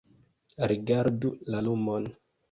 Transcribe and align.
Rigardu 0.69 1.29
la 1.55 1.59
lumon 1.67 2.09